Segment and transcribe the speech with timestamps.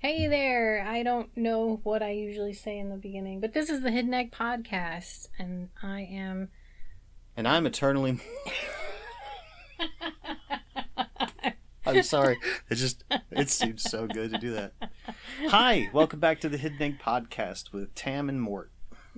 [0.00, 0.82] Hey there!
[0.86, 4.14] I don't know what I usually say in the beginning, but this is the Hidden
[4.14, 6.48] Egg Podcast, and I am.
[7.36, 8.18] And I'm eternally.
[11.86, 12.38] I'm sorry.
[12.70, 14.72] It just it seems so good to do that.
[15.48, 18.70] Hi, welcome back to the Hidden Egg Podcast with Tam and Mort.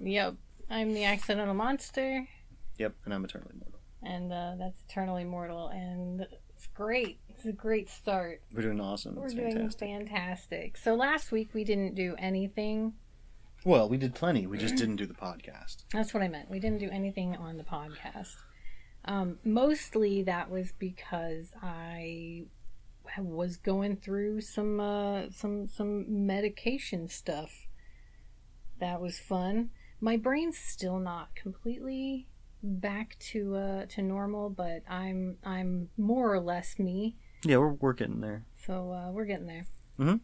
[0.03, 0.35] Yep,
[0.69, 2.27] I'm the accidental monster,
[2.79, 3.79] Yep, and I'm eternally mortal.
[4.03, 6.27] and uh, that's eternally mortal, and
[6.57, 7.21] it's great.
[7.43, 8.41] It's a great start.
[8.55, 9.17] We're doing awesome.
[9.17, 9.89] We're it's doing fantastic.
[9.89, 10.77] fantastic.
[10.77, 12.93] So last week we didn't do anything.
[13.65, 14.47] Well, we did plenty.
[14.47, 15.79] We just didn't do the podcast.
[15.93, 16.49] That's what I meant.
[16.49, 18.37] We didn't do anything on the podcast.
[19.07, 22.45] Um, mostly that was because I
[23.19, 27.67] was going through some uh, some some medication stuff.
[28.79, 29.71] That was fun.
[30.01, 32.29] My brain's still not completely
[32.63, 37.17] back to uh, to normal, but I'm I'm more or less me.
[37.45, 38.45] Yeah, we're we're getting there.
[38.67, 39.67] So uh, we're getting there.
[39.99, 40.21] Mhm.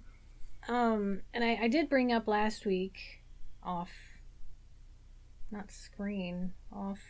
[0.69, 3.23] Um, and I, I did bring up last week
[3.63, 3.91] off,
[5.51, 7.01] not screen, off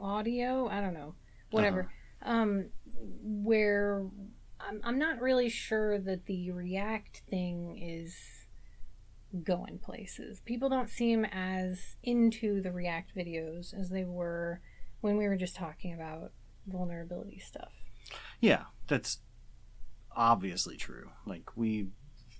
[0.00, 0.68] audio.
[0.68, 1.14] I don't know,
[1.50, 1.90] whatever.
[2.22, 2.66] Um,
[3.22, 4.04] where
[4.60, 8.16] I'm I'm not really sure that the React thing is
[9.42, 10.40] going places.
[10.40, 14.60] People don't seem as into the React videos as they were
[15.00, 16.32] when we were just talking about
[16.66, 17.72] vulnerability stuff.
[18.40, 19.18] Yeah, that's
[20.16, 21.10] obviously true.
[21.26, 21.88] Like we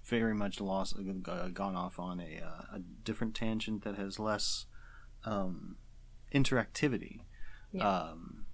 [0.04, 4.66] very much lost, uh, gone off on a, uh, a different tangent that has less
[5.24, 5.76] um,
[6.34, 7.20] interactivity.
[7.72, 7.88] Yeah.
[7.88, 8.46] Um,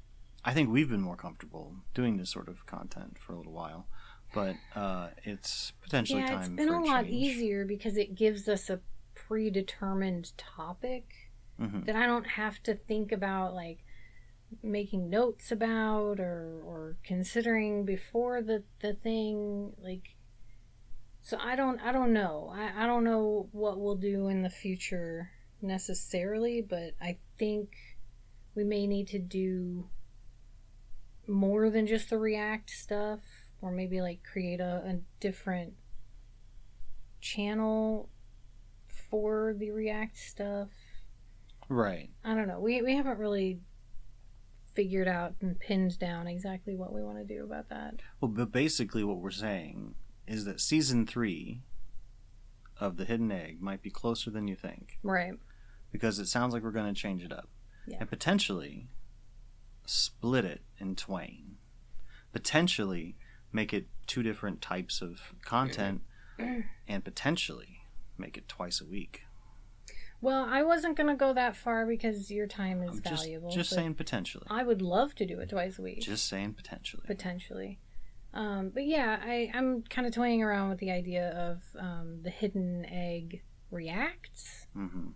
[0.45, 3.87] I think we've been more comfortable doing this sort of content for a little while,
[4.35, 8.49] but uh, it's potentially yeah, time it's been a a lot easier because it gives
[8.49, 8.81] us a
[9.15, 11.85] predetermined topic Mhm.
[11.85, 13.85] that I don't have to think about like
[14.63, 20.17] making notes about or or considering before the the thing like
[21.23, 22.53] so I don't I don't know.
[22.55, 25.31] I, I don't know what we'll do in the future
[25.63, 27.77] necessarily, but I think
[28.57, 29.89] we may need to do
[31.29, 33.21] more than just the React stuff,
[33.61, 35.75] or maybe like create a, a different
[37.21, 38.09] channel
[39.09, 40.69] for the React stuff.
[41.69, 42.11] Right.
[42.25, 42.59] I don't know.
[42.59, 43.61] We we haven't really
[44.75, 47.97] figured out and pinned down exactly what we want to do about that.
[48.21, 49.95] Well, but basically, what we're saying
[50.27, 51.61] is that season three
[52.81, 54.99] of the Hidden Egg might be closer than you think.
[55.03, 55.35] Right.
[55.91, 57.49] because it sounds like we're going to change it up
[57.87, 57.99] Yeah.
[58.01, 58.89] and potentially
[59.85, 61.57] split it in twain
[62.33, 63.15] potentially
[63.53, 66.01] make it two different types of content
[66.89, 67.83] and potentially
[68.17, 69.23] make it twice a week
[70.23, 73.51] Well, I wasn't gonna go that far because your time is I'm just, valuable.
[73.51, 76.01] just saying potentially I would love to do it twice a week.
[76.01, 77.79] just saying potentially potentially.
[78.33, 82.31] Um, but yeah, I, I'm kind of toying around with the idea of um, the
[82.31, 85.09] hidden egg reacts hmm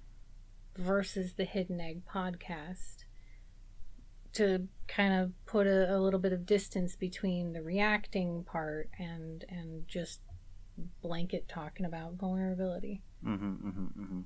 [0.77, 3.05] versus the hidden egg podcast
[4.34, 9.45] to kind of put a, a little bit of distance between the reacting part and
[9.49, 10.21] and just
[11.00, 13.03] blanket talking about vulnerability.
[13.25, 14.21] Mm-hmm, hmm hmm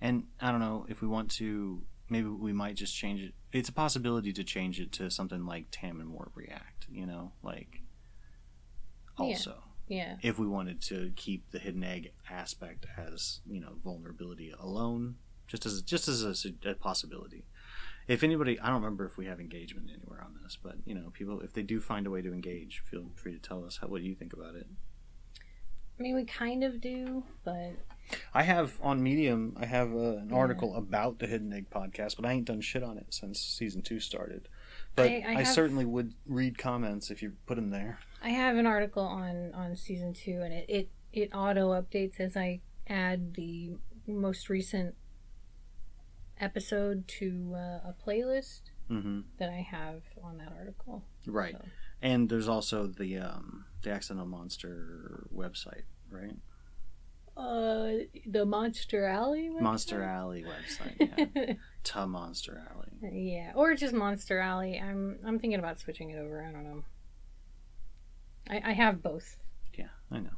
[0.00, 3.34] and i don't know if we want to maybe we might just change it.
[3.52, 7.32] It's a possibility to change it to something like tam and more react you know
[7.42, 7.80] like
[9.18, 9.56] also.
[9.86, 10.16] Yeah.
[10.22, 15.66] if we wanted to keep the hidden egg aspect as you know vulnerability alone just
[15.66, 17.44] as just as a, a possibility.
[18.06, 21.10] If anybody i don't remember if we have engagement anywhere on this but you know
[21.12, 23.88] people if they do find a way to engage feel free to tell us how
[23.88, 24.66] what do you think about it.
[25.98, 27.72] I mean, we kind of do, but
[28.34, 32.24] i have on medium i have uh, an article about the hidden egg podcast but
[32.26, 34.48] i ain't done shit on it since season two started.
[34.96, 37.98] But I- i, I have- certainly would read comments if you put them there.
[38.22, 42.36] I have an article on on season two, and it it, it auto updates as
[42.36, 43.72] I add the
[44.06, 44.94] most recent
[46.40, 51.04] episode to uh, a playlist hmm that I have on that article.
[51.26, 51.54] right.
[51.58, 51.64] So,
[52.02, 56.36] and there's also the um the accidental monster website right
[57.36, 57.90] uh,
[58.26, 59.50] the Monster Alley.
[59.50, 59.60] website?
[59.60, 61.54] Monster Alley website, yeah.
[61.84, 63.10] to Monster Alley.
[63.12, 64.78] yeah, or just Monster Alley.
[64.78, 66.44] I'm I'm thinking about switching it over.
[66.44, 66.84] I don't know.
[68.48, 69.36] I, I have both.
[69.76, 70.30] Yeah, I know.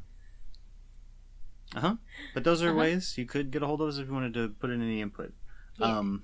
[1.74, 1.94] Uh huh.
[2.34, 2.78] But those are Uh-huh.
[2.78, 5.00] ways you could get a hold of us if you wanted to put in any
[5.00, 5.34] input.
[5.78, 5.98] Yeah.
[5.98, 6.22] Um,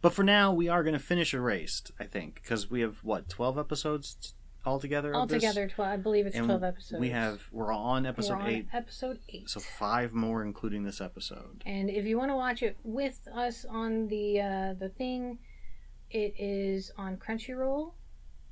[0.00, 3.28] but for now, we are going to finish Erased, I think, because we have what
[3.28, 4.34] twelve episodes
[4.66, 5.14] altogether.
[5.14, 5.90] Altogether, twelve.
[5.92, 7.00] I believe it's And twelve episodes.
[7.00, 9.48] We have we're on We're episode on eight, Episode eight.
[9.48, 11.62] so five more, including this episode.
[11.64, 15.38] And if you want to watch it with us on the uh, the thing,
[16.10, 17.92] it is on Crunchyroll.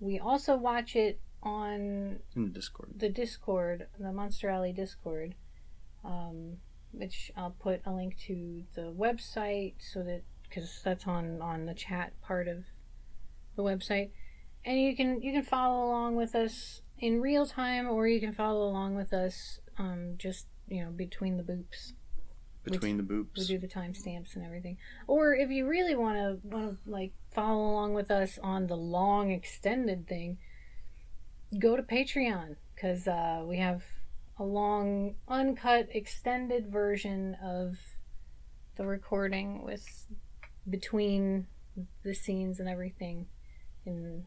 [0.00, 2.92] We also watch it on In the Discord.
[2.96, 5.34] the Discord, the Monster Alley Discord.
[6.04, 6.58] um,
[6.92, 11.74] which I'll put a link to the website so that because that's on on the
[11.74, 12.64] chat part of
[13.56, 14.10] the website,
[14.64, 18.32] and you can you can follow along with us in real time, or you can
[18.32, 21.92] follow along with us um, just you know between the boops.
[22.64, 24.78] Between the boops, We do the timestamps and everything.
[25.06, 28.76] Or if you really want to want to like follow along with us on the
[28.76, 30.38] long extended thing,
[31.58, 33.82] go to Patreon because uh, we have
[34.38, 37.76] a long uncut extended version of
[38.76, 40.06] the recording with
[40.68, 41.46] between
[42.02, 43.26] the scenes and everything.
[43.84, 44.24] In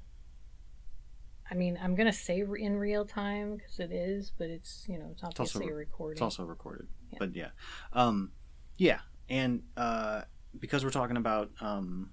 [1.50, 5.10] I mean, I'm gonna say in real time because it is, but it's you know
[5.12, 6.14] it's also obviously a re- recording.
[6.14, 6.88] It's also recorded.
[7.12, 7.18] Yeah.
[7.20, 7.50] But yeah.
[7.94, 8.32] Um
[8.78, 9.00] yeah.
[9.30, 10.22] And uh
[10.60, 12.12] because we're talking about um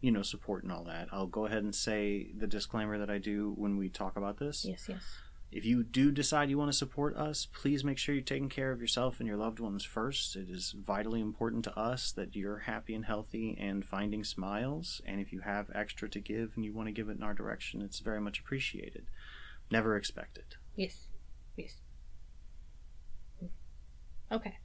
[0.00, 3.18] you know, support and all that, I'll go ahead and say the disclaimer that I
[3.18, 4.64] do when we talk about this.
[4.64, 5.02] yes, yes.
[5.52, 8.72] If you do decide you want to support us, please make sure you're taking care
[8.72, 10.34] of yourself and your loved ones first.
[10.34, 15.02] It is vitally important to us that you're happy and healthy and finding smiles.
[15.04, 17.34] And if you have extra to give and you want to give it in our
[17.34, 19.04] direction, it's very much appreciated.
[19.70, 20.44] Never expected.
[20.74, 21.08] Yes.
[21.54, 21.76] Yes.
[24.32, 24.56] Okay.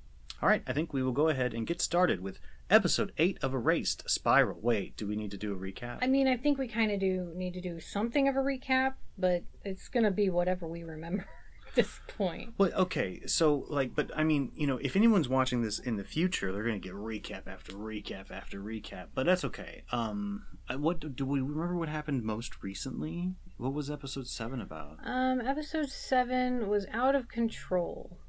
[0.41, 2.39] All right, I think we will go ahead and get started with
[2.69, 4.59] episode 8 of Erased Spiral.
[4.61, 5.99] Wait, do we need to do a recap?
[6.01, 8.93] I mean, I think we kind of do need to do something of a recap,
[9.17, 11.25] but it's going to be whatever we remember
[11.67, 12.53] at this point.
[12.57, 16.03] Well, okay, so like, but I mean, you know, if anyone's watching this in the
[16.03, 19.07] future, they're gonna get recap after recap after recap.
[19.13, 19.83] But that's okay.
[19.91, 21.75] Um, what do we remember?
[21.75, 23.33] What happened most recently?
[23.57, 24.99] What was episode seven about?
[25.03, 28.19] Um, episode 7 was out of control.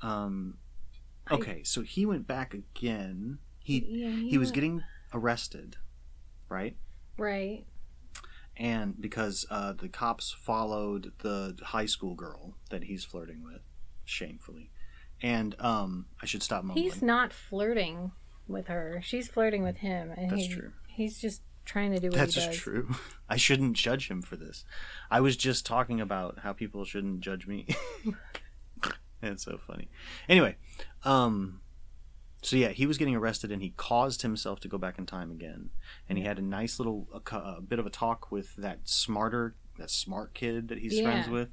[0.00, 0.56] Um,
[1.30, 3.38] okay, so he went back again.
[3.58, 4.82] He yeah, he was went- getting
[5.12, 5.76] arrested,
[6.48, 6.76] right?
[7.16, 7.64] Right.
[8.56, 13.62] And because uh, the cops followed the high school girl that he's flirting with,
[14.04, 14.70] shamefully.
[15.22, 16.84] And um, I should stop mumbling.
[16.84, 18.12] He's not flirting
[18.46, 19.00] with her.
[19.02, 20.12] She's flirting with him.
[20.16, 20.72] And That's he- true.
[20.86, 22.56] He's just trying to do what That's he does.
[22.56, 22.94] true.
[23.28, 24.64] I shouldn't judge him for this.
[25.10, 27.66] I was just talking about how people shouldn't judge me.
[29.20, 29.88] That's so funny.
[30.28, 30.56] Anyway,
[31.04, 31.60] um,
[32.42, 35.30] so yeah, he was getting arrested and he caused himself to go back in time
[35.30, 35.70] again.
[36.08, 39.54] And he had a nice little a, a bit of a talk with that smarter,
[39.78, 41.04] that smart kid that he's Yeah.
[41.04, 41.48] friends with.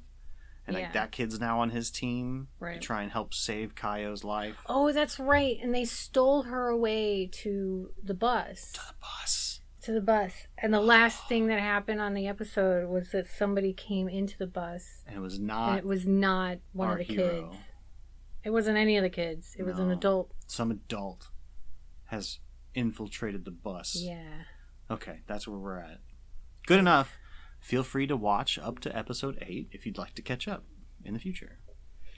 [0.66, 2.74] And like that kid's now on his team right.
[2.74, 4.56] to try and help save Kayo's life.
[4.68, 5.56] Oh, that's right.
[5.60, 8.70] And they stole her away to the bus.
[8.74, 9.60] To the bus.
[9.82, 10.46] To the bus.
[10.58, 14.46] And the last thing that happened on the episode was that somebody came into the
[14.46, 17.48] bus And it was not it was not one of the hero.
[17.50, 17.62] kids.
[18.44, 19.54] It wasn't any of the kids.
[19.58, 19.94] It was an No.
[19.94, 20.32] adult.
[20.46, 21.28] Some adult
[22.06, 22.40] has
[22.74, 23.96] infiltrated the bus.
[23.96, 24.42] Yeah.
[24.90, 26.00] Okay, that's where we're at.
[26.66, 27.18] Good enough.
[27.60, 30.64] Feel free to watch up to episode 8 if you'd like to catch up
[31.04, 31.58] in the future.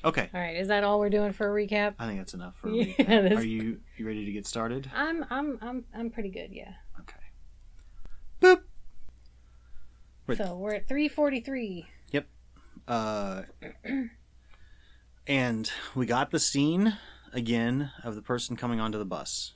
[0.04, 0.56] Okay, All right.
[0.56, 1.94] Is that all we're doing for a recap?
[1.98, 3.06] I think that's enough for a Yeah, recap.
[3.06, 4.90] that's- Are you you ready to get started?
[4.94, 6.50] I'm I'm I'm I'm pretty good.
[6.52, 6.72] Yeah.
[7.00, 7.16] Okay.
[10.28, 10.36] Boop.
[10.36, 11.86] So we're at 343.
[12.86, 13.42] Uh
[15.26, 16.96] and we got the scene
[17.32, 19.52] again of the person coming onto the bus.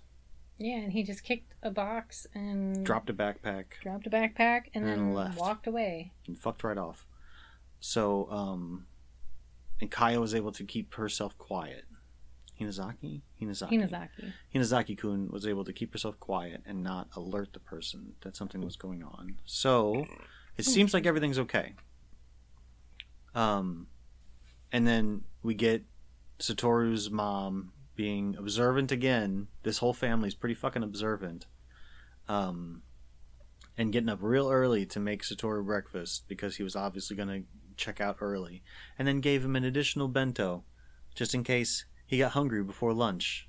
[0.58, 4.84] Yeah, and he just kicked a box and Dropped a backpack dropped a backpack and,
[4.84, 5.38] And then left.
[5.38, 6.12] walked away.
[6.26, 7.06] and fucked right off.
[7.80, 8.86] So, um,
[9.80, 11.84] and Kaya was able to keep herself quiet.
[12.60, 13.20] Hinazaki?
[13.40, 13.70] Hinazaki.
[13.70, 14.32] Hinazaki.
[14.52, 18.60] Hinazaki kun was able to keep herself quiet and not alert the person that something
[18.64, 19.36] was going on.
[19.44, 20.06] So,
[20.56, 21.74] it seems like everything's okay.
[23.32, 23.86] Um,
[24.72, 25.84] and then we get
[26.38, 29.48] Satoru's mom being observant again.
[29.62, 31.46] This whole family's pretty fucking observant.
[32.28, 32.82] Um,
[33.76, 37.42] and getting up real early to make Satoru breakfast because he was obviously going to
[37.76, 38.62] check out early.
[38.98, 40.64] And then gave him an additional bento
[41.14, 43.48] just in case he got hungry before lunch.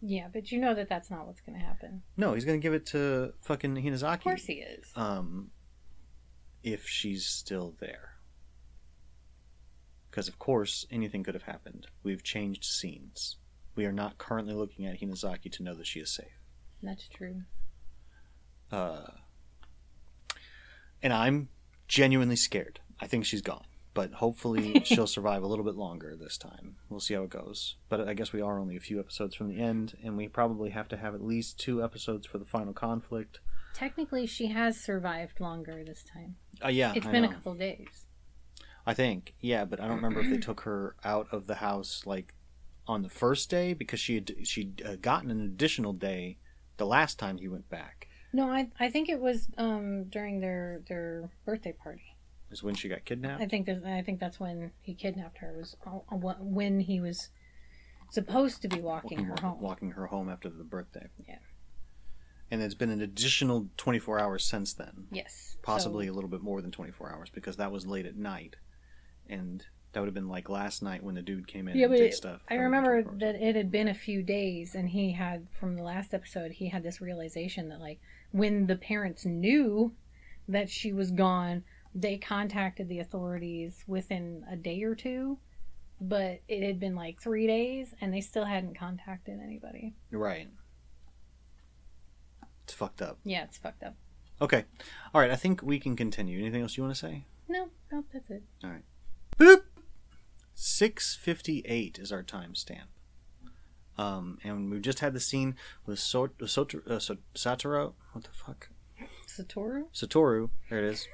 [0.00, 2.02] Yeah, but you know that that's not what's going to happen.
[2.16, 4.14] No, he's going to give it to fucking Hinazaki.
[4.14, 4.86] Of course he is.
[4.94, 5.50] Um,
[6.62, 8.13] if she's still there.
[10.14, 11.88] Because, of course, anything could have happened.
[12.04, 13.34] We've changed scenes.
[13.74, 16.38] We are not currently looking at Hinazaki to know that she is safe.
[16.80, 17.42] That's true.
[18.70, 19.08] Uh,
[21.02, 21.48] and I'm
[21.88, 22.78] genuinely scared.
[23.00, 23.64] I think she's gone.
[23.92, 26.76] But hopefully she'll survive a little bit longer this time.
[26.88, 27.74] We'll see how it goes.
[27.88, 30.70] But I guess we are only a few episodes from the end, and we probably
[30.70, 33.40] have to have at least two episodes for the final conflict.
[33.74, 36.36] Technically, she has survived longer this time.
[36.64, 37.30] Uh, yeah, It's I been know.
[37.30, 38.03] a couple days.
[38.86, 42.02] I think, yeah, but I don't remember if they took her out of the house
[42.04, 42.34] like
[42.86, 46.38] on the first day because she had she'd uh, gotten an additional day
[46.76, 48.08] the last time he went back.
[48.32, 52.16] No, I I think it was um during their their birthday party.
[52.50, 53.40] Is when she got kidnapped.
[53.42, 55.54] I think I think that's when he kidnapped her.
[55.56, 57.30] Was uh, when he was
[58.10, 59.60] supposed to be walking her home.
[59.60, 61.06] Walking her home after the birthday.
[61.26, 61.38] Yeah.
[62.50, 65.06] And it's been an additional 24 hours since then.
[65.10, 65.56] Yes.
[65.62, 68.56] Possibly So- a little bit more than 24 hours because that was late at night.
[69.28, 71.94] And that would have been like last night when the dude came in Yeah, and
[71.94, 72.42] did it- stuff.
[72.48, 75.46] I That would've been remember that it had been a few days, and he had
[75.58, 78.00] from the last episode he had this realization that like
[78.32, 79.94] when the parents knew
[80.48, 81.62] that she was gone,
[81.94, 85.38] they contacted the authorities within a day or two,
[86.00, 89.94] but it had been like three days, and they still hadn't contacted anybody.
[90.10, 90.48] Right.
[92.64, 93.18] It's fucked up.
[93.24, 93.94] Yeah, it's fucked up.
[94.40, 94.64] Okay.
[95.14, 95.30] All right.
[95.30, 96.40] I think we can continue.
[96.40, 97.24] Anything else you want to say?
[97.48, 98.42] No, no, that's it.
[98.62, 98.72] Boop.
[98.72, 98.82] Six
[101.16, 102.86] fifty eight is our timestamp.
[103.96, 105.54] Um, and we've just had the scene
[105.86, 107.92] with so- uh, so- Satoru.
[108.12, 108.68] What the fuck?
[109.28, 110.50] Satoru, Satoru.
[110.70, 111.06] There it is.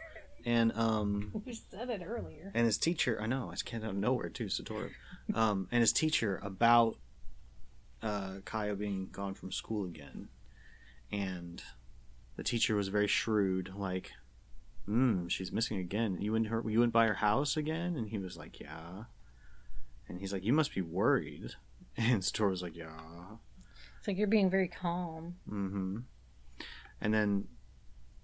[0.47, 2.51] And um, we said it earlier.
[2.55, 3.19] and his teacher.
[3.21, 3.49] I know.
[3.49, 4.47] I just can't out of nowhere too.
[4.47, 4.91] Satoru.
[5.35, 6.97] Um, and his teacher about
[8.03, 10.29] uh, Kayo being gone from school again,
[11.13, 11.63] and
[12.37, 13.73] the teacher was very shrewd.
[13.77, 14.13] Like,
[14.91, 16.19] hmm, she's missing again.
[16.21, 16.63] You went her.
[16.69, 19.05] You went by her house again, and he was like, yeah.
[20.09, 21.55] And he's like, you must be worried.
[21.97, 23.37] And Satoru was like, yeah.
[23.99, 25.35] It's like you're being very calm.
[25.51, 25.99] Mm-hmm.
[27.01, 27.49] And then,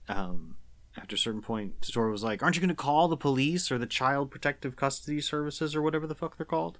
[0.08, 0.56] um,
[0.96, 3.76] after a certain point, Satoru was like, "Aren't you going to call the police or
[3.76, 6.78] the Child Protective Custody Services or whatever the fuck they're called?"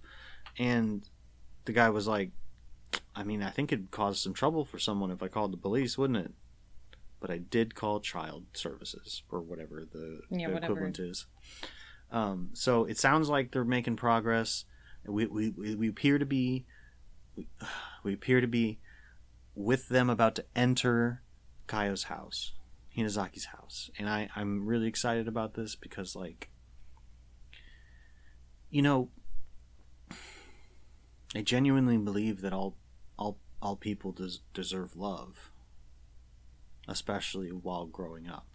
[0.59, 1.07] And
[1.65, 2.31] the guy was like,
[3.15, 5.99] "I mean, I think it'd cause some trouble for someone if I called the police,
[5.99, 6.33] wouldn't it?"
[7.27, 10.73] But I did call Child Services or whatever the, Yeah, the whatever.
[10.75, 11.27] equivalent is.
[12.13, 14.65] Um, so it sounds like they're making progress.
[15.05, 16.67] We we, we, appear to be
[17.35, 17.49] we,
[18.05, 18.79] we appear to be
[19.57, 21.23] with them about to enter
[21.67, 22.53] Kayo's house,
[22.97, 26.51] Hinazaki's house, and I I'm really excited about this because like,
[28.71, 29.11] you know,
[31.35, 32.77] I genuinely believe that all
[33.19, 35.51] all all people des- deserve love,
[36.89, 38.47] especially while growing up,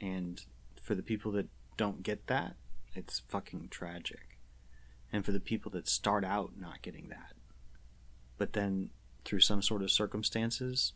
[0.00, 0.44] and
[0.80, 2.56] for the people that don't get that,
[2.94, 4.38] it's fucking tragic,
[5.12, 7.34] and for the people that start out not getting that,
[8.36, 8.90] but then
[9.24, 10.92] through some sort of circumstances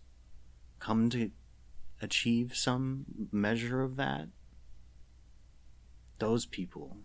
[0.78, 1.30] come to
[2.00, 4.28] achieve some measure of that,
[6.18, 6.96] those people,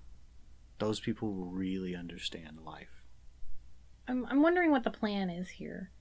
[0.80, 3.04] those people really understand life.
[4.08, 5.92] I'm I'm wondering what the plan is here.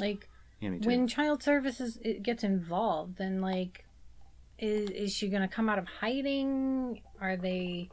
[0.00, 0.28] Like
[0.62, 0.86] Yeah, me too.
[0.86, 3.84] when child services it gets involved, then like,
[4.58, 7.02] is is she gonna come out of hiding?
[7.20, 7.90] Are they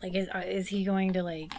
[0.00, 1.52] like is uh, is he going to like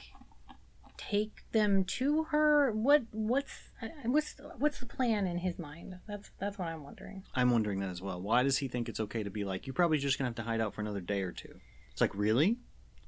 [0.98, 2.72] take them to her?
[2.72, 5.96] What what's uh, what's what's the plan in his mind?
[6.08, 7.24] That's that's what I'm wondering.
[7.36, 8.22] I'm wondering that as well.
[8.22, 10.44] Why does he think it's okay to be like, you're probably just gonna have to
[10.44, 11.60] hide out for another day or two?
[11.92, 12.58] It's like, really?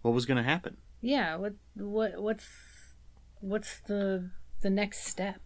[0.02, 0.76] What was gonna happen?
[1.00, 1.38] Yeah.
[1.38, 2.48] What what what's
[3.40, 4.30] what's the
[4.62, 5.40] the next step?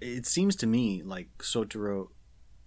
[0.00, 2.08] It seems to me like Sotoro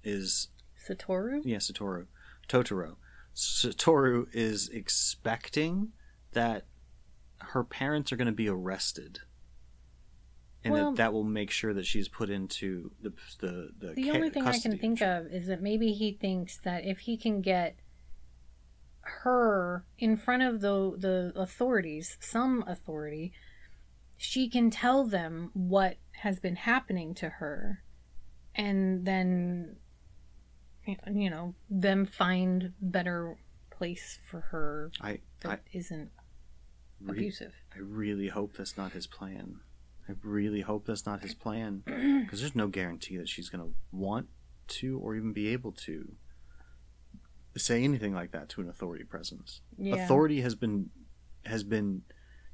[0.03, 0.49] is
[0.87, 1.41] Satoru.
[1.43, 2.07] yeah, Satoru,
[2.47, 2.95] Totoro.
[3.35, 5.91] Satoru is expecting
[6.33, 6.65] that
[7.39, 9.19] her parents are going to be arrested,
[10.63, 13.93] and Well- that that will make sure that she's put into the the the.
[13.93, 16.99] The ca- only thing I can think of is that maybe he thinks that if
[16.99, 17.77] he can get
[19.01, 23.33] her in front of the the authorities, some authority,
[24.17, 27.83] she can tell them what has been happening to her,
[28.55, 29.77] and then
[31.13, 33.37] you know them find better
[33.69, 36.09] place for her I that not
[36.99, 37.53] Re- abusive.
[37.75, 39.59] I really hope that's not his plan.
[40.09, 43.73] I really hope that's not his plan because there's no guarantee that she's going to
[43.91, 44.27] want
[44.67, 46.13] to or even be able to
[47.55, 49.61] say anything like that to an authority presence.
[49.77, 49.95] Yeah.
[49.95, 50.89] Authority has been
[51.45, 52.01] has been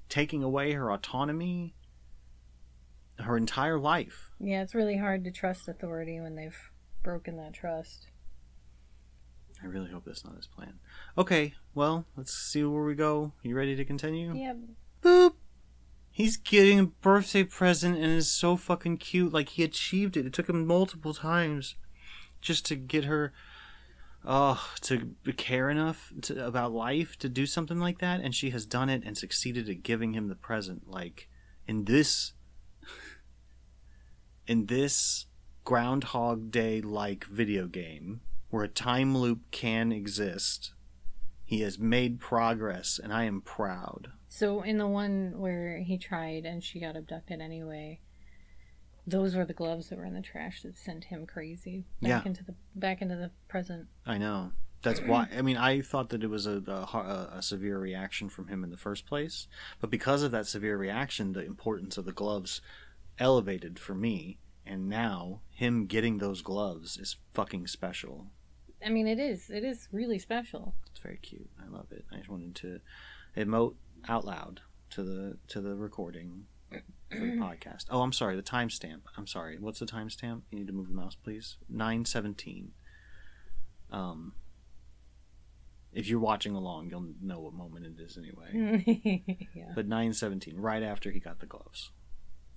[0.09, 1.75] taking away her autonomy
[3.19, 4.31] her entire life.
[4.39, 6.57] Yeah, it's really hard to trust authority when they've
[7.03, 8.07] broken that trust.
[9.61, 10.79] I really hope that's not his plan.
[11.17, 13.31] Okay, well, let's see where we go.
[13.43, 14.35] You ready to continue?
[14.35, 14.55] Yeah,
[15.01, 15.33] Boop.
[16.11, 19.33] He's getting a birthday present and is so fucking cute.
[19.33, 20.25] Like he achieved it.
[20.25, 21.75] It took him multiple times
[22.41, 23.33] just to get her
[24.25, 28.65] oh to care enough to, about life to do something like that and she has
[28.65, 30.87] done it and succeeded at giving him the present.
[30.87, 31.29] Like
[31.67, 32.33] in this
[34.47, 35.25] in this
[35.63, 40.73] groundhog day like video game where a time loop can exist
[41.45, 44.11] he has made progress and i am proud.
[44.27, 47.99] So in the one where he tried and she got abducted anyway,
[49.05, 52.21] those were the gloves that were in the trash that sent him crazy back Yeah.
[52.25, 53.87] into the back into the present.
[54.05, 54.51] I know.
[54.81, 55.29] That's why.
[55.35, 58.69] I mean, I thought that it was a, a, a severe reaction from him in
[58.69, 59.47] the first place,
[59.79, 62.59] but because of that severe reaction, the importance of the gloves
[63.17, 68.27] elevated for me, and now him getting those gloves is fucking special.
[68.85, 69.49] I mean, it is.
[69.49, 70.75] It is really special.
[70.91, 71.49] It's very cute.
[71.65, 72.03] I love it.
[72.11, 72.79] I just wanted to
[73.37, 73.75] emote
[74.09, 74.59] out loud
[74.91, 76.45] to the to the recording
[77.21, 77.85] podcast.
[77.89, 78.35] Oh, I'm sorry.
[78.35, 79.01] The timestamp.
[79.17, 79.57] I'm sorry.
[79.59, 80.41] What's the timestamp?
[80.51, 81.57] You need to move the mouse, please.
[81.69, 82.71] Nine seventeen.
[83.91, 84.33] Um,
[85.93, 89.45] if you're watching along, you'll know what moment it is anyway.
[89.55, 89.71] yeah.
[89.75, 91.91] But nine seventeen, right after he got the gloves.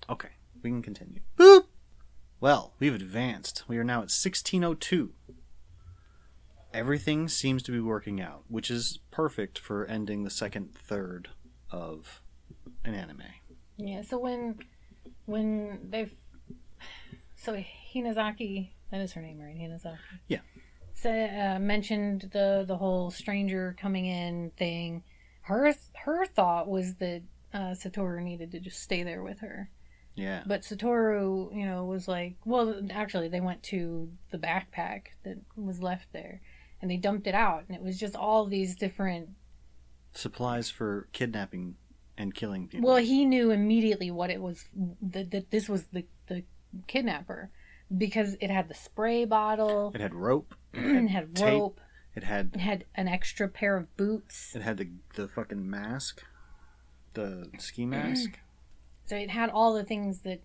[0.08, 0.30] Okay,
[0.62, 1.20] we can continue.
[1.38, 1.64] Boop.
[2.40, 3.64] Well, we've advanced.
[3.68, 5.12] We are now at sixteen oh two.
[6.72, 11.30] Everything seems to be working out, which is perfect for ending the second third
[11.70, 12.20] of
[12.84, 13.22] an anime.
[13.76, 14.02] Yeah.
[14.02, 14.58] So when
[15.26, 16.12] when they've
[17.36, 17.62] so
[17.94, 19.56] Hinazaki that is her name, right?
[19.56, 19.98] Hinazaki.
[20.28, 20.40] Yeah.
[20.94, 25.02] So, uh, mentioned the the whole stranger coming in thing.
[25.42, 29.70] Her her thought was that uh, Satoru needed to just stay there with her.
[30.14, 30.42] Yeah.
[30.46, 35.82] But Satoru, you know, was like, well, actually, they went to the backpack that was
[35.82, 36.40] left there,
[36.80, 39.28] and they dumped it out, and it was just all these different.
[40.14, 41.74] Supplies for kidnapping
[42.18, 42.88] and killing people.
[42.88, 44.64] Well, he knew immediately what it was
[45.02, 46.44] that, that this was the the
[46.86, 47.50] kidnapper
[47.96, 50.54] because it had the spray bottle, it had rope.
[50.74, 51.46] it had tape.
[51.46, 51.80] rope,
[52.14, 54.54] It had it had an extra pair of boots.
[54.54, 56.22] it had the the fucking mask,
[57.14, 57.90] the ski mm.
[57.90, 58.38] mask.
[59.06, 60.42] So it had all the things that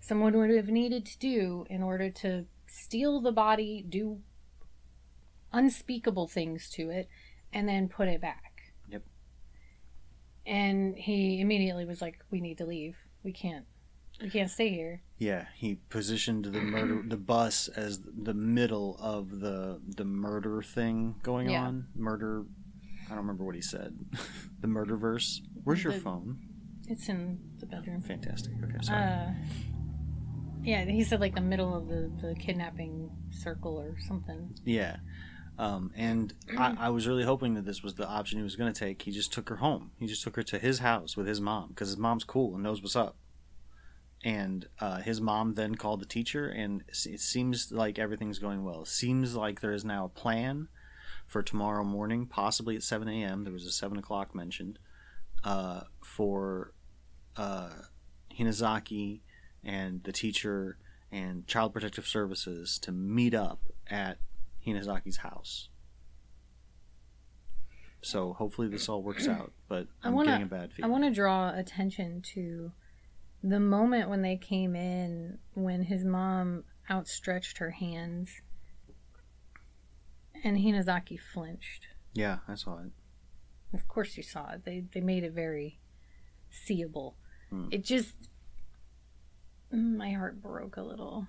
[0.00, 4.20] someone would have needed to do in order to steal the body, do
[5.52, 7.08] unspeakable things to it,
[7.52, 8.49] and then put it back.
[10.46, 12.96] And he immediately was like, "We need to leave.
[13.22, 13.66] We can't.
[14.22, 19.40] We can't stay here." Yeah, he positioned the murder the bus as the middle of
[19.40, 21.64] the the murder thing going Yeah.
[21.66, 21.86] on.
[21.94, 22.44] Murder.
[23.06, 23.98] I don't remember what he said.
[24.60, 25.42] the murder verse.
[25.64, 26.38] Where's your The- phone?
[26.88, 28.00] It's in the bedroom.
[28.02, 28.52] Fantastic.
[28.64, 29.04] Okay, sorry.
[29.04, 29.30] Uh,
[30.62, 34.54] yeah, he said like the middle of the, the kidnapping circle or something.
[34.64, 34.96] Yeah.
[35.60, 38.72] Um, and I, I was really hoping that this was the option he was going
[38.72, 39.02] to take.
[39.02, 39.90] He just took her home.
[39.98, 42.62] He just took her to his house with his mom because his mom's cool and
[42.62, 43.18] knows what's up.
[44.24, 48.82] And uh, his mom then called the teacher, and it seems like everything's going well.
[48.82, 50.68] It seems like there is now a plan
[51.26, 53.44] for tomorrow morning, possibly at 7 a.m.
[53.44, 54.78] There was a 7 o'clock mentioned
[55.44, 56.72] uh, for
[57.36, 57.82] uh,
[58.34, 59.20] Hinazaki
[59.62, 60.78] and the teacher
[61.12, 64.16] and Child Protective Services to meet up at
[64.66, 65.68] Hinazaki's house.
[68.02, 70.90] So hopefully this all works out, but I I'm wanna- getting a bad feeling.
[70.90, 72.72] I want to draw attention to
[73.42, 78.40] the moment when they came in when his mom outstretched her hands
[80.42, 81.88] and Hinazaki flinched.
[82.14, 82.92] Yeah, I saw it.
[83.72, 84.64] Of course you saw it.
[84.64, 85.78] They they made it very
[86.48, 87.16] seeable.
[87.50, 87.68] Hmm.
[87.70, 88.14] It just
[89.70, 91.28] my heart broke a little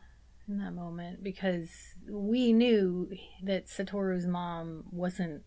[0.51, 1.69] in that moment because
[2.09, 3.09] we knew
[3.43, 5.43] that Satoru's mom wasn't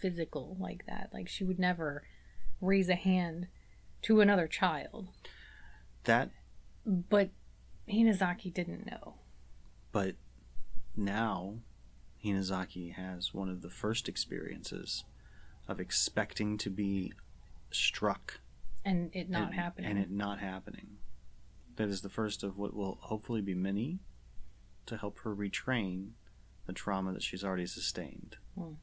[0.00, 1.10] physical like that.
[1.12, 2.02] Like she would never
[2.60, 3.46] raise a hand
[4.02, 5.08] to another child.
[6.04, 6.30] That,
[6.84, 7.30] But
[7.88, 9.14] Hinazaki didn't know.
[9.92, 10.14] but
[10.96, 11.54] now
[12.24, 15.04] Hinazaki has one of the first experiences
[15.68, 17.12] of expecting to be
[17.70, 18.40] struck
[18.84, 19.90] And it not and, happening.
[19.90, 20.98] and it not happening.
[21.76, 23.98] That is the first of what will hopefully be many
[24.86, 26.10] to help her retrain
[26.66, 28.36] the trauma that she's already sustained.
[28.58, 28.74] Hmm.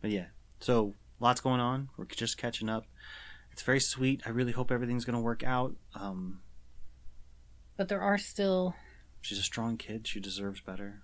[0.00, 0.26] But yeah,
[0.60, 1.88] so lots going on.
[1.96, 2.86] We're just catching up.
[3.52, 4.22] It's very sweet.
[4.26, 5.74] I really hope everything's going to work out.
[5.94, 6.40] Um,
[7.76, 8.74] but there are still
[9.20, 10.06] she's a strong kid.
[10.06, 11.02] She deserves better.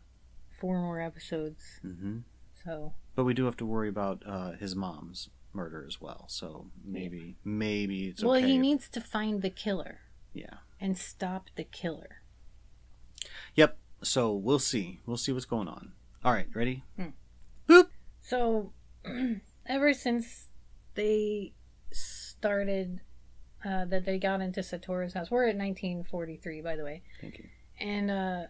[0.61, 1.81] four more episodes.
[1.83, 2.19] hmm
[2.65, 6.27] So But we do have to worry about uh, his mom's murder as well.
[6.29, 8.47] So maybe, maybe it's well, okay.
[8.47, 10.01] he if- needs to find the killer
[10.33, 10.55] yeah.
[10.81, 12.23] and stop the killer.
[13.55, 13.77] Yep.
[14.03, 15.01] So we'll see.
[15.07, 15.93] We'll see what's going on.
[16.25, 16.85] All right, ready?
[17.69, 17.87] Boop.
[18.21, 18.73] So,
[19.67, 20.49] ever since
[20.95, 21.55] they
[21.93, 23.01] started,
[23.65, 27.45] uh, that they got into Satoru's house, we're at 1943, by the way, Thank you.
[27.79, 28.43] and uh,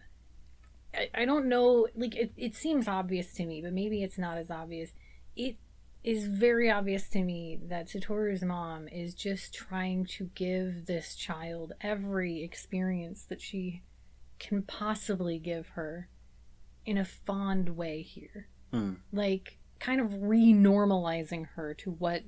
[0.93, 4.37] I, I don't know, like it, it seems obvious to me, but maybe it's not
[4.37, 4.91] as obvious.
[5.35, 5.55] It
[6.03, 11.73] is very obvious to me that Satoru's mom is just trying to give this child
[11.81, 13.83] every experience that she
[14.39, 16.09] can possibly give her
[16.85, 18.47] in a fond way here.
[18.71, 18.93] Hmm.
[19.13, 22.23] Like, kind of renormalizing her to what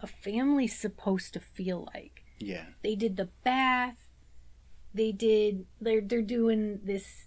[0.00, 2.66] a family's supposed to feel like Yeah.
[2.82, 4.08] they did the bath
[4.94, 7.26] they did they're they're doing this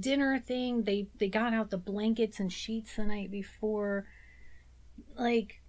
[0.00, 0.84] dinner thing.
[0.84, 4.06] They they got out the blankets and sheets the night before.
[5.18, 5.62] Like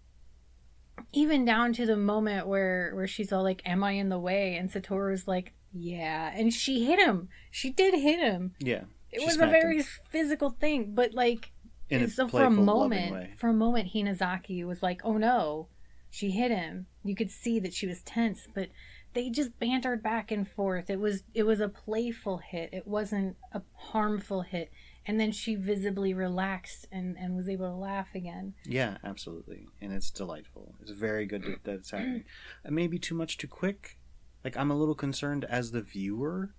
[1.13, 4.55] even down to the moment where where she's all like, "Am I in the way?"
[4.55, 7.29] and Satoru's like, "Yeah," and she hit him.
[7.51, 8.53] She did hit him.
[8.59, 8.83] Yeah.
[9.11, 9.85] It was a very him.
[10.09, 11.51] physical thing, but like
[11.89, 15.69] In a so for a moment, for a moment, Hinazaki was like, "Oh no,"
[16.09, 16.87] she hit him.
[17.03, 18.69] You could see that she was tense, but
[19.13, 20.89] they just bantered back and forth.
[20.89, 22.69] It was it was a playful hit.
[22.73, 24.71] It wasn't a harmful hit.
[25.07, 28.53] And then she visibly relaxed and and was able to laugh again.
[28.65, 30.75] Yeah, absolutely, and it's delightful.
[30.81, 32.25] It's very good that that it's happening.
[32.65, 33.97] It may be too much too quick.
[34.43, 36.53] Like I'm a little concerned as the viewer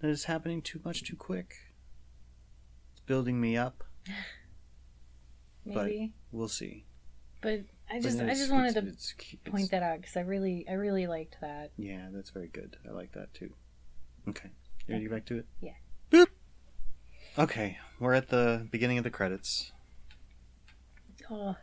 [0.00, 1.54] that it's happening too much too quick.
[2.92, 3.84] It's building me up.
[5.66, 6.86] But- Maybe, We'll see.
[7.42, 10.16] but, I But just I just wanted it's- to it's- it's- point that out because
[10.16, 11.72] I really I really liked that.
[11.76, 12.76] Yeah, that's very good.
[12.88, 13.52] I like that too.
[14.28, 14.50] Okay,
[14.86, 15.46] you ready to get back to it?
[15.60, 15.72] Yeah.
[17.38, 19.70] Okay, we're at the beginning of the credits.
[21.30, 21.54] Oh,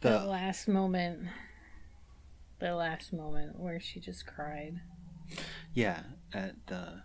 [0.00, 1.28] The that last moment,
[2.58, 4.80] the last moment where she just cried.
[5.72, 6.00] Yeah,
[6.32, 6.96] at uh,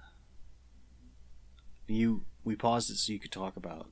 [1.87, 3.91] you we paused it so you could talk about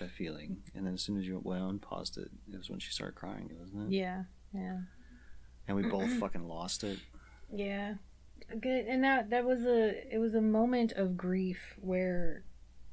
[0.00, 2.80] that feeling, and then as soon as you went on paused it, it was when
[2.80, 3.96] she started crying, wasn't it?
[3.96, 4.78] Yeah, yeah.
[5.68, 6.98] And we both fucking lost it.
[7.54, 7.94] Yeah.
[8.60, 8.86] Good.
[8.86, 12.44] And that that was a it was a moment of grief where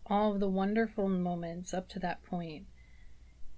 [0.05, 2.65] all of the wonderful moments up to that point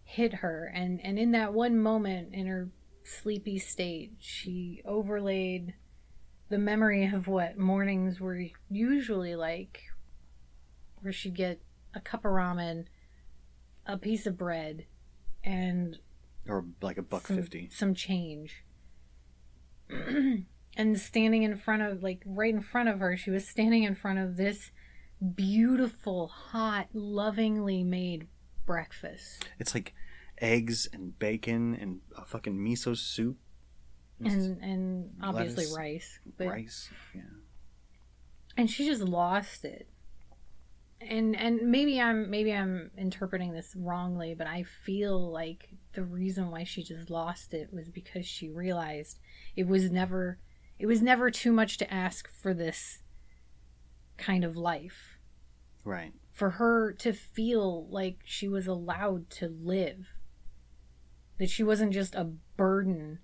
[0.04, 2.70] hit her and and in that one moment in her
[3.04, 5.74] sleepy state she overlaid
[6.50, 9.84] the memory of what mornings were usually like
[11.02, 11.62] where she'd get
[11.94, 12.86] a cup of ramen
[13.86, 14.86] a piece of bread
[15.44, 16.00] and
[16.48, 17.70] Or like a buck some, fifty.
[17.72, 18.64] some change.
[20.78, 23.96] and standing in front of, like, right in front of her, she was standing in
[23.96, 24.72] front of this
[25.36, 28.28] beautiful, hot, lovingly made
[28.66, 29.50] breakfast.
[29.60, 29.94] It's like
[30.40, 33.38] eggs and bacon and a fucking miso soup.
[34.20, 36.90] And and obviously Lettuce, rice, but rice.
[37.14, 37.22] Yeah.
[38.58, 39.88] and she just lost it.
[41.00, 46.50] And and maybe I'm maybe I'm interpreting this wrongly, but I feel like the reason
[46.50, 49.20] why she just lost it was because she realized
[49.56, 50.40] it was never
[50.80, 53.04] it was never too much to ask for this
[54.18, 55.20] kind of life.
[55.84, 56.14] Right.
[56.32, 60.08] For her to feel like she was allowed to live.
[61.40, 63.20] That she wasn't just a burden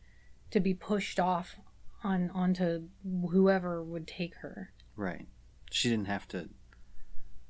[0.51, 1.55] to be pushed off
[2.03, 2.89] on onto
[3.31, 4.71] whoever would take her.
[4.95, 5.27] Right.
[5.71, 6.49] She didn't have to.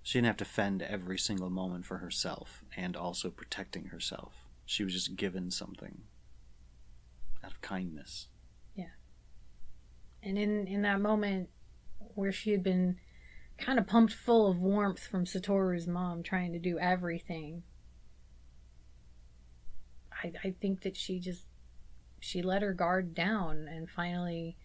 [0.02, 4.48] She didn't have to fend every single moment for herself and also protecting herself.
[4.66, 6.02] She was just given something
[7.44, 8.28] out of kindness.
[10.24, 11.50] And in in that moment
[12.16, 12.98] where she had been
[13.58, 17.64] kind of pumped full of warmth from Satoru's mom trying to do everything,
[20.12, 21.46] I I think that she just
[22.20, 24.58] she let her guard down and finally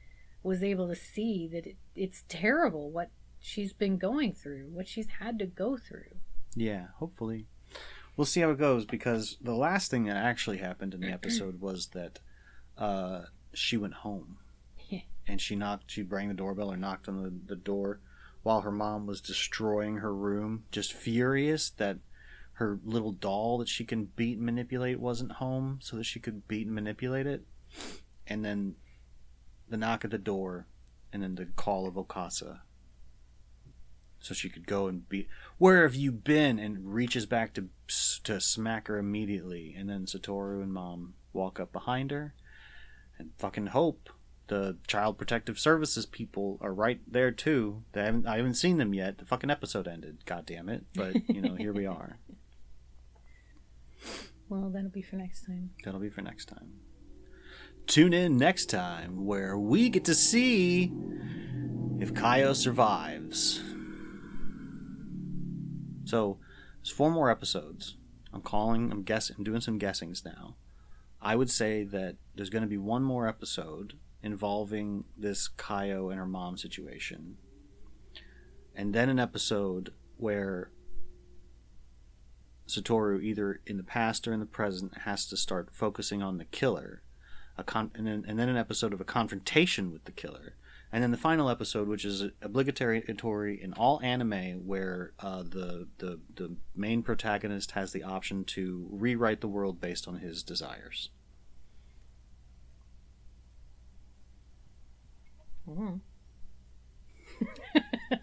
[0.42, 5.08] was able to see that it, it's terrible what she's been going through, what she's
[5.20, 6.20] had to go through.
[6.54, 7.46] Yeah, hopefully.
[8.16, 11.60] We'll see how it goes because the last thing that actually happened in the episode
[11.60, 12.18] was that
[12.76, 14.38] uh, she went home.
[15.28, 18.00] And she knocked, she rang the doorbell or knocked on the, the door
[18.42, 21.98] while her mom was destroying her room, just furious that
[22.54, 26.48] her little doll that she can beat and manipulate wasn't home so that she could
[26.48, 27.44] beat and manipulate it.
[28.26, 28.76] And then
[29.68, 30.66] the knock at the door
[31.12, 32.60] and then the call of Okasa.
[34.20, 37.68] So she could go and beat where have you been and reaches back to
[38.24, 42.34] to smack her immediately and then satoru and mom walk up behind her
[43.16, 44.10] and fucking hope
[44.48, 48.92] the child protective services people are right there too they haven't i haven't seen them
[48.94, 52.18] yet the fucking episode ended god damn it but you know here we are
[54.48, 55.70] Well, that'll be for next time.
[55.84, 56.72] that'll be for next time
[57.86, 60.92] tune in next time where we get to see
[62.00, 63.60] if Kayo survives
[66.04, 66.38] so
[66.78, 67.96] there's four more episodes.
[68.32, 68.90] I'm calling.
[68.90, 69.36] I'm guessing.
[69.38, 70.56] I'm doing some guessings now.
[71.20, 76.18] I would say that there's going to be one more episode involving this Kayo and
[76.18, 77.36] her mom situation,
[78.74, 80.70] and then an episode where
[82.66, 86.44] Satoru, either in the past or in the present, has to start focusing on the
[86.44, 87.02] killer.
[87.66, 90.54] Con- and, then, and then an episode of a confrontation with the killer.
[90.92, 93.02] And then the final episode, which is obligatory
[93.60, 99.40] in all anime, where uh, the, the the main protagonist has the option to rewrite
[99.40, 101.10] the world based on his desires.
[105.68, 106.00] Mm.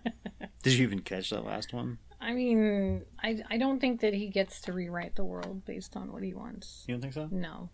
[0.63, 1.99] Did you even catch that last one?
[2.19, 6.11] I mean, I, I don't think that he gets to rewrite the world based on
[6.11, 6.83] what he wants.
[6.87, 7.27] You don't think so?
[7.31, 7.69] No.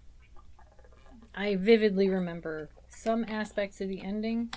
[1.34, 4.54] I vividly remember some aspects of the ending.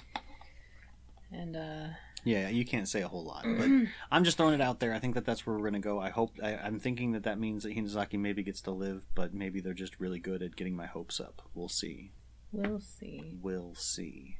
[1.30, 1.86] And, uh,
[2.24, 3.68] Yeah, you can't say a whole lot, but
[4.10, 4.92] I'm just throwing it out there.
[4.92, 6.00] I think that that's where we're gonna go.
[6.00, 6.32] I hope.
[6.42, 9.74] I, I'm thinking that that means that Hinazaki maybe gets to live, but maybe they're
[9.74, 11.42] just really good at getting my hopes up.
[11.54, 12.12] We'll see.
[12.50, 13.38] we'll see.
[13.42, 14.38] We'll see.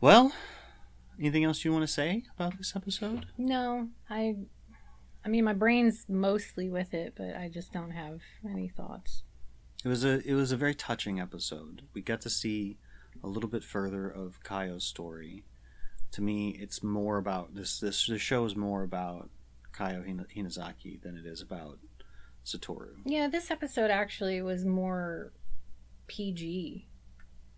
[0.00, 0.32] Well,
[1.18, 3.26] anything else you want to say about this episode?
[3.38, 4.36] No, I.
[5.26, 9.22] I mean, my brain's mostly with it, but I just don't have any thoughts.
[9.82, 11.82] It was a it was a very touching episode.
[11.94, 12.76] We got to see
[13.22, 15.44] a little bit further of Kayo's story.
[16.12, 17.80] To me, it's more about this.
[17.80, 19.30] This the show is more about
[19.72, 21.78] Kaio Hina- Hinazaki than it is about
[22.44, 22.90] Satoru.
[23.04, 25.32] Yeah, this episode actually was more
[26.06, 26.86] PG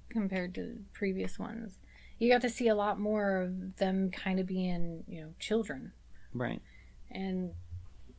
[0.08, 1.78] compared to previous ones.
[2.18, 5.92] You got to see a lot more of them kind of being, you know, children.
[6.32, 6.62] Right.
[7.10, 7.52] And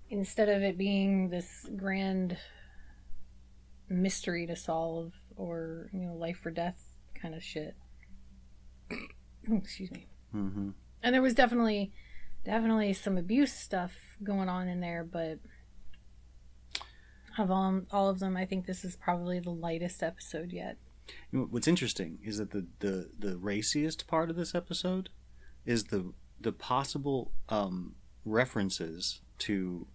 [0.09, 2.37] instead of it being this grand
[3.89, 6.81] mystery to solve or, you know, life or death
[7.19, 7.75] kind of shit.
[9.51, 10.07] Excuse me.
[10.35, 10.69] Mm-hmm.
[11.03, 11.91] And there was definitely
[12.47, 15.39] definitely some abuse stuff going on in there, but
[17.37, 20.77] of all, all of them, I think this is probably the lightest episode yet.
[21.31, 25.09] What's interesting is that the, the, the raciest part of this episode
[25.65, 29.87] is the the possible um, references to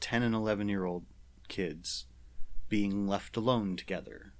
[0.00, 1.04] ten and eleven year old
[1.48, 2.06] kids
[2.68, 4.32] being left alone together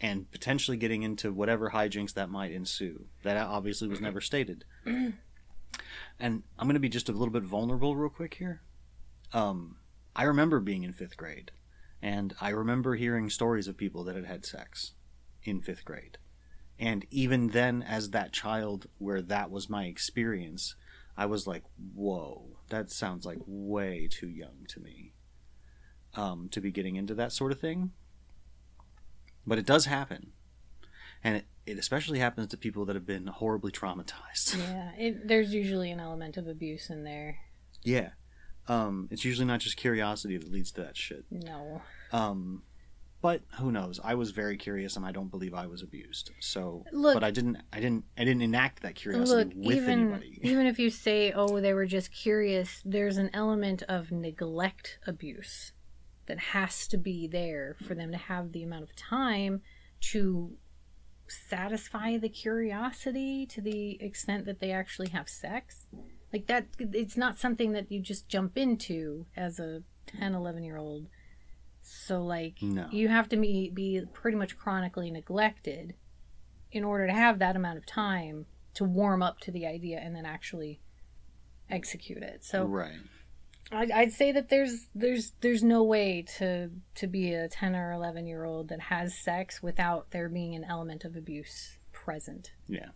[0.00, 3.06] and potentially getting into whatever hijinks that might ensue.
[3.22, 4.64] That obviously was never stated.
[4.86, 5.14] and
[6.18, 8.62] I'm going to be just a little bit vulnerable real quick here.
[9.32, 9.76] Um,
[10.16, 11.50] I remember being in fifth grade,
[12.02, 14.92] and I remember hearing stories of people that had had sex
[15.42, 16.18] in fifth grade.
[16.78, 20.76] And even then, as that child, where that was my experience,
[21.16, 25.12] I was like, whoa, that sounds like way too young to me
[26.14, 27.92] um, to be getting into that sort of thing.
[29.46, 30.32] But it does happen.
[31.22, 34.56] And it, it especially happens to people that have been horribly traumatized.
[34.56, 37.40] Yeah, it, there's usually an element of abuse in there.
[37.82, 38.10] yeah.
[38.70, 41.24] Um, it's usually not just curiosity that leads to that shit.
[41.28, 41.82] No.
[42.12, 42.62] Um,
[43.20, 43.98] but who knows?
[44.02, 46.30] I was very curious, and I don't believe I was abused.
[46.38, 47.58] So, Look- but I didn't.
[47.72, 48.04] I didn't.
[48.16, 50.38] I didn't enact that curiosity Look, with even anybody.
[50.42, 55.72] even if you say, "Oh, they were just curious," there's an element of neglect abuse
[56.26, 59.62] that has to be there for them to have the amount of time
[60.12, 60.56] to
[61.26, 65.86] satisfy the curiosity to the extent that they actually have sex.
[66.32, 70.76] Like that it's not something that you just jump into as a 10, 11 year
[70.76, 71.06] old.
[71.82, 72.88] So like No.
[72.90, 75.94] you have to be be pretty much chronically neglected
[76.72, 80.14] in order to have that amount of time to warm up to the idea and
[80.14, 80.80] then actually
[81.68, 82.44] execute it.
[82.44, 82.98] So right.
[83.72, 87.92] I'd, I'd say that there's there's there's no way to to be a 10 or
[87.92, 92.52] 11 year old that has sex without there being an element of abuse present.
[92.68, 92.88] Yeah.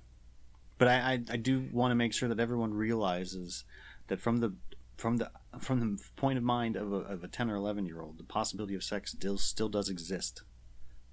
[0.79, 3.65] But I, I, I do want to make sure that everyone realizes
[4.09, 4.55] that from the
[4.97, 8.01] from the from the point of mind of a, of a ten or eleven year
[8.01, 10.43] old, the possibility of sex still still does exist.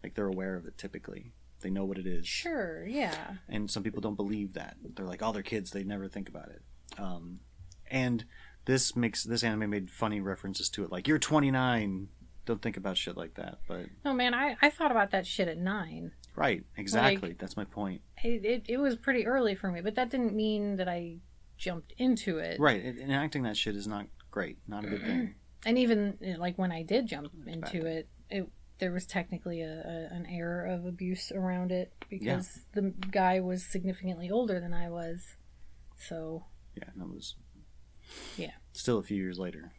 [0.03, 1.33] Like they're aware of it typically.
[1.61, 2.27] They know what it is.
[2.27, 3.35] Sure, yeah.
[3.47, 4.77] and some people don't believe that.
[4.95, 6.61] They're like, "Oh, they're kids; they never think about it."
[6.97, 7.41] Um,
[7.89, 8.25] and
[8.65, 12.07] this makes this anime made funny references to it, like "You're 29,
[12.45, 15.47] don't think about shit like that." But oh man, I, I thought about that shit
[15.47, 16.13] at nine.
[16.35, 17.35] Right, exactly.
[17.37, 18.01] That's my point.
[18.23, 21.17] It, it, it was pretty early for me, but that didn't mean that I
[21.57, 22.59] jumped into it.
[22.59, 25.35] Right, and enacting that shit is not great, not a good thing.
[25.63, 29.69] And even eh, like when I did jump into it, it there was technically a,
[29.71, 34.89] a an air of abuse around it because the guy was significantly older than I
[34.89, 35.35] was.
[35.95, 37.35] So Yeah, that was.
[38.35, 38.53] Yeah.
[38.73, 39.71] Still, a few years later,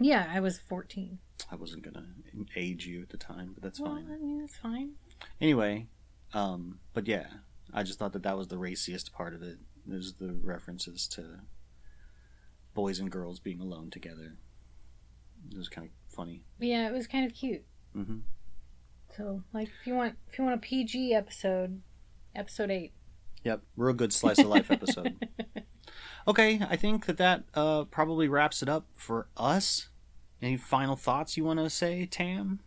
[0.00, 1.18] yeah, I was fourteen.
[1.52, 2.06] I wasn't gonna
[2.56, 4.08] age you at the time, but that's well, fine.
[4.10, 4.92] I mean, it's fine.
[5.40, 5.86] Anyway,
[6.32, 7.26] um, but yeah,
[7.72, 9.58] I just thought that that was the raciest part of it.
[9.86, 11.40] There's the references to
[12.74, 14.36] boys and girls being alone together.
[15.50, 16.42] It was kind of funny.
[16.58, 17.64] Yeah, it was kind of cute.
[17.92, 18.18] hmm
[19.16, 21.82] So, like, if you want, if you want a PG episode,
[22.34, 22.92] episode eight.
[23.44, 25.16] Yep, real good slice of life episode.
[26.26, 29.90] Okay, I think that that uh, probably wraps it up for us.
[30.40, 32.60] Any final thoughts you want to say, Tam?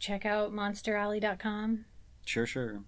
[0.00, 1.84] Check out monsteralley.com.
[2.24, 2.80] Sure, sure.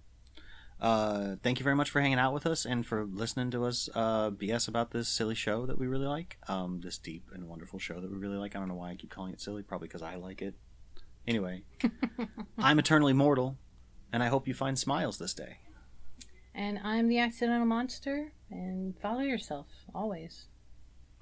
[0.81, 3.89] Uh, thank you very much for hanging out with us and for listening to us
[3.95, 6.39] uh, BS about this silly show that we really like.
[6.49, 8.57] Um, this deep and wonderful show that we really like.
[8.57, 10.55] I don't know why I keep calling it silly, probably because I like it.
[11.29, 11.63] Anyway,
[12.59, 13.59] I'm eternally mortal,
[14.13, 15.59] and I hope you find smiles this day.
[16.55, 20.47] And I'm the Accidental Monster, and follow yourself always.